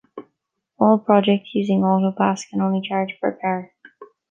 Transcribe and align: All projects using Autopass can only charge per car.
All 0.79 0.97
projects 0.97 1.53
using 1.53 1.81
Autopass 1.81 2.49
can 2.49 2.59
only 2.59 2.81
charge 2.81 3.19
per 3.21 3.33
car. 3.39 3.71